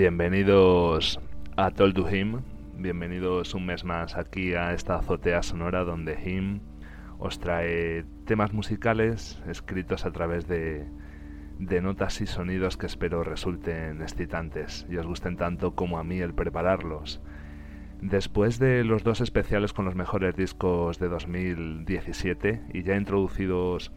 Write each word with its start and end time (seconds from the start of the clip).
Bienvenidos 0.00 1.18
a 1.56 1.72
Told 1.72 1.96
to 1.96 2.08
Him, 2.08 2.42
bienvenidos 2.76 3.52
un 3.52 3.66
mes 3.66 3.82
más 3.84 4.16
aquí 4.16 4.54
a 4.54 4.72
esta 4.72 4.94
azotea 4.94 5.42
sonora 5.42 5.82
donde 5.82 6.16
Him 6.24 6.60
os 7.18 7.40
trae 7.40 8.04
temas 8.24 8.52
musicales 8.52 9.42
escritos 9.48 10.06
a 10.06 10.12
través 10.12 10.46
de, 10.46 10.86
de 11.58 11.80
notas 11.80 12.20
y 12.20 12.28
sonidos 12.28 12.76
que 12.76 12.86
espero 12.86 13.24
resulten 13.24 14.00
excitantes 14.00 14.86
y 14.88 14.98
os 14.98 15.06
gusten 15.08 15.36
tanto 15.36 15.74
como 15.74 15.98
a 15.98 16.04
mí 16.04 16.20
el 16.20 16.32
prepararlos. 16.32 17.20
Después 18.00 18.60
de 18.60 18.84
los 18.84 19.02
dos 19.02 19.20
especiales 19.20 19.72
con 19.72 19.84
los 19.84 19.96
mejores 19.96 20.36
discos 20.36 21.00
de 21.00 21.08
2017 21.08 22.62
y 22.72 22.84
ya 22.84 22.94
introducidos 22.94 23.90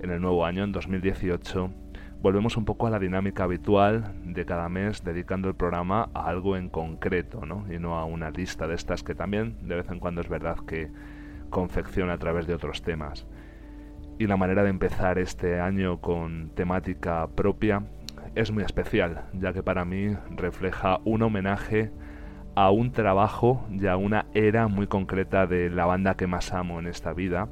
en 0.00 0.10
el 0.10 0.20
nuevo 0.20 0.46
año, 0.46 0.64
en 0.64 0.72
2018, 0.72 1.70
volvemos 2.24 2.56
un 2.56 2.64
poco 2.64 2.86
a 2.86 2.90
la 2.90 2.98
dinámica 2.98 3.44
habitual 3.44 4.14
de 4.24 4.46
cada 4.46 4.70
mes 4.70 5.04
dedicando 5.04 5.46
el 5.46 5.54
programa 5.54 6.08
a 6.14 6.26
algo 6.26 6.56
en 6.56 6.70
concreto, 6.70 7.44
¿no? 7.44 7.66
Y 7.70 7.78
no 7.78 7.98
a 7.98 8.06
una 8.06 8.30
lista 8.30 8.66
de 8.66 8.76
estas 8.76 9.02
que 9.02 9.14
también 9.14 9.58
de 9.68 9.74
vez 9.74 9.90
en 9.90 10.00
cuando 10.00 10.22
es 10.22 10.28
verdad 10.30 10.56
que 10.66 10.90
confecciona 11.50 12.14
a 12.14 12.18
través 12.18 12.46
de 12.46 12.54
otros 12.54 12.80
temas. 12.80 13.26
Y 14.18 14.26
la 14.26 14.38
manera 14.38 14.62
de 14.62 14.70
empezar 14.70 15.18
este 15.18 15.60
año 15.60 16.00
con 16.00 16.48
temática 16.54 17.26
propia 17.26 17.82
es 18.34 18.50
muy 18.50 18.64
especial, 18.64 19.26
ya 19.34 19.52
que 19.52 19.62
para 19.62 19.84
mí 19.84 20.16
refleja 20.30 21.00
un 21.04 21.20
homenaje 21.20 21.90
a 22.54 22.70
un 22.70 22.92
trabajo 22.92 23.66
y 23.70 23.86
a 23.86 23.98
una 23.98 24.24
era 24.32 24.66
muy 24.68 24.86
concreta 24.86 25.46
de 25.46 25.68
la 25.68 25.84
banda 25.84 26.14
que 26.14 26.26
más 26.26 26.54
amo 26.54 26.78
en 26.78 26.86
esta 26.86 27.12
vida, 27.12 27.50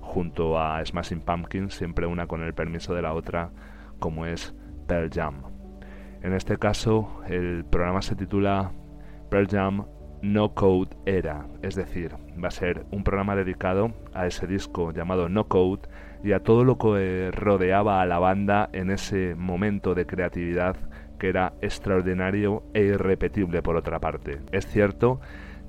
junto 0.00 0.60
a 0.60 0.80
Smashing 0.84 1.22
Pumpkins, 1.22 1.74
siempre 1.74 2.06
una 2.06 2.28
con 2.28 2.44
el 2.44 2.54
permiso 2.54 2.94
de 2.94 3.02
la 3.02 3.14
otra, 3.14 3.50
como 4.02 4.26
es 4.26 4.52
Pearl 4.88 5.08
Jam. 5.14 5.42
En 6.22 6.34
este 6.34 6.56
caso, 6.56 7.22
el 7.28 7.64
programa 7.64 8.02
se 8.02 8.16
titula 8.16 8.72
Pearl 9.30 9.46
Jam 9.46 9.86
No 10.22 10.54
Code 10.54 10.90
Era, 11.06 11.46
es 11.62 11.76
decir, 11.76 12.16
va 12.42 12.48
a 12.48 12.50
ser 12.50 12.84
un 12.90 13.04
programa 13.04 13.36
dedicado 13.36 13.94
a 14.12 14.26
ese 14.26 14.48
disco 14.48 14.92
llamado 14.92 15.28
No 15.28 15.46
Code 15.46 15.82
y 16.24 16.32
a 16.32 16.42
todo 16.42 16.64
lo 16.64 16.78
que 16.78 17.30
rodeaba 17.30 18.02
a 18.02 18.06
la 18.06 18.18
banda 18.18 18.68
en 18.72 18.90
ese 18.90 19.36
momento 19.36 19.94
de 19.94 20.04
creatividad 20.04 20.76
que 21.20 21.28
era 21.28 21.52
extraordinario 21.60 22.64
e 22.74 22.82
irrepetible 22.82 23.62
por 23.62 23.76
otra 23.76 24.00
parte. 24.00 24.40
Es 24.50 24.66
cierto 24.66 25.20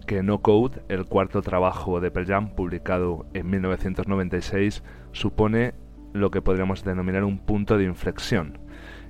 que 0.08 0.24
No 0.24 0.42
Code, 0.42 0.82
el 0.90 1.06
cuarto 1.06 1.44
trabajo 1.44 2.00
de 2.00 2.10
Pearl 2.10 2.28
Jam 2.28 2.56
publicado 2.56 3.28
en 3.36 3.48
1996, 3.52 4.84
supone 5.12 5.76
lo 6.14 6.32
que 6.32 6.42
podríamos 6.42 6.84
denominar 6.84 7.24
un 7.24 7.40
punto 7.40 7.78
de 7.78 7.86
inflexión 7.86 8.60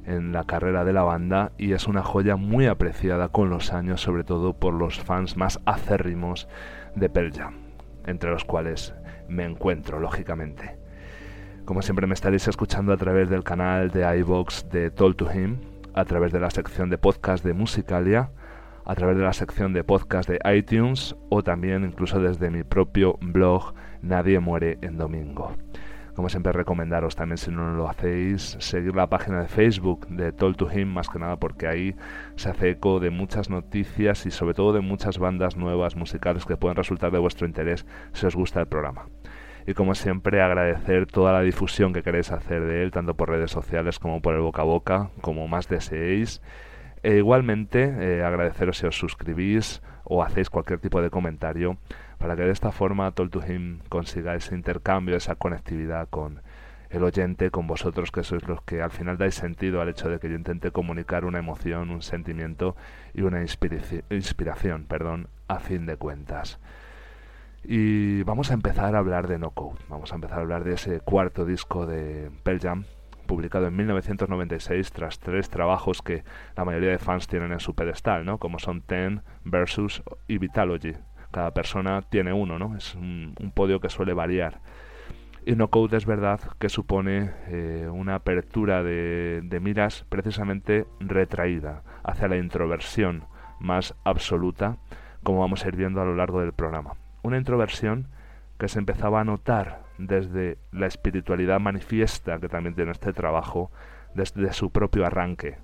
en 0.05 0.31
la 0.31 0.45
carrera 0.45 0.83
de 0.83 0.93
la 0.93 1.03
banda 1.03 1.51
y 1.57 1.73
es 1.73 1.87
una 1.87 2.03
joya 2.03 2.35
muy 2.35 2.65
apreciada 2.65 3.29
con 3.29 3.49
los 3.49 3.73
años, 3.73 4.01
sobre 4.01 4.23
todo 4.23 4.53
por 4.53 4.73
los 4.73 4.99
fans 4.99 5.37
más 5.37 5.59
acérrimos 5.65 6.47
de 6.95 7.09
Pearl 7.09 7.31
Jam, 7.33 7.55
entre 8.05 8.31
los 8.31 8.43
cuales 8.45 8.93
me 9.27 9.45
encuentro, 9.45 9.99
lógicamente. 9.99 10.77
Como 11.65 11.81
siempre 11.81 12.07
me 12.07 12.13
estaréis 12.13 12.47
escuchando 12.47 12.91
a 12.91 12.97
través 12.97 13.29
del 13.29 13.43
canal 13.43 13.91
de 13.91 14.17
iVox 14.19 14.69
de 14.69 14.91
Told 14.91 15.15
to 15.15 15.31
Him, 15.31 15.59
a 15.93 16.05
través 16.05 16.33
de 16.33 16.39
la 16.39 16.49
sección 16.49 16.89
de 16.89 16.97
podcast 16.97 17.45
de 17.45 17.53
Musicalia, 17.53 18.31
a 18.85 18.95
través 18.95 19.17
de 19.17 19.23
la 19.23 19.31
sección 19.31 19.71
de 19.71 19.83
podcast 19.83 20.29
de 20.29 20.39
iTunes 20.53 21.15
o 21.29 21.41
también 21.43 21.85
incluso 21.85 22.19
desde 22.19 22.49
mi 22.49 22.63
propio 22.63 23.17
blog 23.21 23.73
Nadie 24.01 24.41
muere 24.41 24.77
en 24.81 24.97
domingo. 24.97 25.55
Como 26.15 26.29
siempre 26.29 26.53
recomendaros 26.53 27.15
también 27.15 27.37
si 27.37 27.49
no 27.49 27.73
lo 27.73 27.89
hacéis, 27.89 28.55
seguir 28.59 28.95
la 28.95 29.07
página 29.07 29.41
de 29.41 29.47
Facebook 29.47 30.07
de 30.09 30.31
Told 30.31 30.57
to 30.57 30.71
Him, 30.71 30.87
más 30.87 31.09
que 31.09 31.17
nada 31.17 31.37
porque 31.37 31.67
ahí 31.67 31.95
se 32.35 32.49
hace 32.49 32.71
eco 32.71 32.99
de 32.99 33.09
muchas 33.09 33.49
noticias 33.49 34.27
y 34.27 34.31
sobre 34.31 34.53
todo 34.53 34.73
de 34.73 34.81
muchas 34.81 35.17
bandas 35.17 35.57
nuevas 35.57 35.95
musicales 35.95 36.45
que 36.45 36.55
pueden 36.55 36.75
resultar 36.75 37.11
de 37.11 37.17
vuestro 37.17 37.47
interés 37.47 37.87
si 38.13 38.27
os 38.27 38.35
gusta 38.35 38.59
el 38.59 38.67
programa. 38.67 39.07
Y 39.65 39.73
como 39.73 39.95
siempre 39.95 40.41
agradecer 40.41 41.07
toda 41.07 41.31
la 41.31 41.41
difusión 41.41 41.93
que 41.93 42.03
queréis 42.03 42.31
hacer 42.31 42.63
de 42.63 42.83
él, 42.83 42.91
tanto 42.91 43.15
por 43.15 43.29
redes 43.29 43.49
sociales 43.49 43.97
como 43.97 44.21
por 44.21 44.35
el 44.35 44.41
boca 44.41 44.61
a 44.61 44.65
boca, 44.65 45.09
como 45.21 45.47
más 45.47 45.67
deseéis. 45.67 46.41
E 47.01 47.17
igualmente 47.17 47.93
eh, 47.99 48.23
agradeceros 48.23 48.77
si 48.77 48.85
os 48.85 48.97
suscribís 48.97 49.81
o 50.03 50.23
hacéis 50.23 50.49
cualquier 50.49 50.79
tipo 50.79 51.01
de 51.01 51.09
comentario 51.09 51.77
para 52.17 52.35
que 52.35 52.43
de 52.43 52.51
esta 52.51 52.71
forma 52.71 53.11
Talk 53.11 53.31
to 53.31 53.45
Him 53.45 53.79
consiga 53.89 54.35
ese 54.35 54.55
intercambio, 54.55 55.15
esa 55.15 55.35
conectividad 55.35 56.07
con 56.09 56.41
el 56.89 57.03
oyente, 57.03 57.49
con 57.49 57.65
vosotros 57.65 58.11
que 58.11 58.23
sois 58.23 58.47
los 58.47 58.61
que 58.61 58.81
al 58.81 58.91
final 58.91 59.17
dais 59.17 59.33
sentido 59.33 59.81
al 59.81 59.89
hecho 59.89 60.09
de 60.09 60.19
que 60.19 60.29
yo 60.29 60.35
intente 60.35 60.71
comunicar 60.71 61.25
una 61.25 61.39
emoción, 61.39 61.89
un 61.89 62.03
sentimiento 62.03 62.75
y 63.13 63.23
una 63.23 63.41
inspiración, 63.41 64.85
perdón, 64.85 65.27
a 65.47 65.59
fin 65.59 65.85
de 65.87 65.97
cuentas. 65.97 66.59
Y 67.63 68.21
vamos 68.23 68.51
a 68.51 68.53
empezar 68.53 68.95
a 68.95 68.99
hablar 68.99 69.27
de 69.27 69.39
No 69.39 69.51
Code, 69.51 69.79
vamos 69.89 70.11
a 70.11 70.15
empezar 70.15 70.37
a 70.37 70.41
hablar 70.41 70.63
de 70.63 70.73
ese 70.73 70.99
cuarto 70.99 71.45
disco 71.45 71.87
de 71.87 72.29
Pearl 72.43 72.59
Jam, 72.59 72.85
publicado 73.23 73.67
en 73.67 73.75
1996 73.75 74.91
tras 74.91 75.19
tres 75.19 75.49
trabajos 75.49 76.01
que 76.01 76.23
la 76.55 76.65
mayoría 76.65 76.91
de 76.91 76.99
fans 76.99 77.27
tienen 77.27 77.51
en 77.51 77.59
su 77.59 77.75
pedestal, 77.75 78.25
¿no? 78.25 78.37
como 78.37 78.59
son 78.59 78.81
Ten, 78.81 79.21
Versus 79.43 80.03
y 80.27 80.37
Vitalogy. 80.37 80.93
Cada 81.31 81.51
persona 81.51 82.01
tiene 82.01 82.33
uno, 82.33 82.59
¿no? 82.59 82.75
es 82.77 82.95
un, 82.95 83.35
podio 83.55 83.79
que 83.79 83.89
suele 83.89 84.13
variar. 84.13 84.59
Y 85.45 85.55
No 85.55 85.69
Code 85.69 85.97
es 85.97 86.05
verdad 86.05 86.39
que 86.59 86.69
supone 86.69 87.31
eh, 87.47 87.89
una 87.91 88.15
apertura 88.15 88.83
de, 88.83 89.41
de 89.43 89.59
miras 89.59 90.05
precisamente 90.07 90.85
retraída 90.99 91.83
hacia 92.03 92.27
la 92.27 92.37
introversión 92.37 93.25
más 93.59 93.95
absoluta, 94.05 94.77
como 95.23 95.39
vamos 95.39 95.65
a 95.65 95.67
ir 95.67 95.75
viendo 95.75 96.01
a 96.01 96.05
lo 96.05 96.15
largo 96.15 96.39
del 96.39 96.53
programa 96.53 96.93
una 97.23 97.37
introversión 97.37 98.07
que 98.63 98.69
se 98.69 98.79
empezaba 98.79 99.19
a 99.19 99.25
notar 99.25 99.83
desde 99.97 100.57
la 100.71 100.87
espiritualidad 100.87 101.59
manifiesta 101.59 102.39
que 102.39 102.47
también 102.47 102.75
tiene 102.75 102.91
este 102.91 103.11
trabajo, 103.11 103.73
desde 104.15 104.53
su 104.53 104.71
propio 104.71 105.05
arranque. 105.05 105.57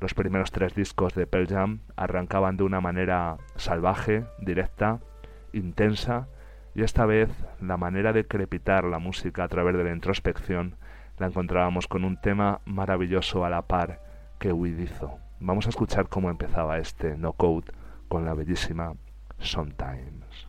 Los 0.00 0.14
primeros 0.14 0.52
tres 0.52 0.72
discos 0.72 1.12
de 1.16 1.26
Pearl 1.26 1.48
Jam 1.48 1.80
arrancaban 1.96 2.56
de 2.56 2.62
una 2.62 2.80
manera 2.80 3.38
salvaje, 3.56 4.26
directa, 4.38 5.00
intensa, 5.52 6.28
y 6.72 6.84
esta 6.84 7.04
vez 7.04 7.30
la 7.60 7.76
manera 7.76 8.12
de 8.12 8.28
crepitar 8.28 8.84
la 8.84 9.00
música 9.00 9.42
a 9.42 9.48
través 9.48 9.76
de 9.76 9.82
la 9.82 9.92
introspección 9.92 10.76
la 11.18 11.26
encontrábamos 11.26 11.88
con 11.88 12.04
un 12.04 12.16
tema 12.20 12.60
maravilloso 12.64 13.44
a 13.44 13.50
la 13.50 13.62
par 13.62 14.00
que 14.38 14.52
Huidizo. 14.52 15.18
Vamos 15.40 15.66
a 15.66 15.70
escuchar 15.70 16.08
cómo 16.08 16.30
empezaba 16.30 16.78
este 16.78 17.18
No 17.18 17.32
Code 17.32 17.72
con 18.06 18.24
la 18.24 18.34
bellísima 18.34 18.92
Sometimes. 19.40 20.46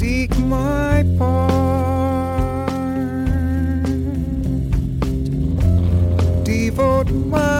seek 0.00 0.34
my 0.38 1.04
part, 1.18 2.72
devote 6.42 7.10
my 7.10 7.59